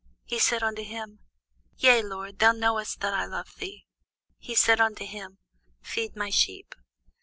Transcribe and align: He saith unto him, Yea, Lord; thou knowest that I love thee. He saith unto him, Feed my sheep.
He 0.25 0.39
saith 0.39 0.63
unto 0.63 0.81
him, 0.81 1.19
Yea, 1.77 2.01
Lord; 2.01 2.39
thou 2.39 2.53
knowest 2.53 3.01
that 3.01 3.13
I 3.13 3.25
love 3.25 3.53
thee. 3.59 3.85
He 4.39 4.55
saith 4.55 4.79
unto 4.79 5.05
him, 5.05 5.37
Feed 5.79 6.15
my 6.15 6.31
sheep. 6.31 6.73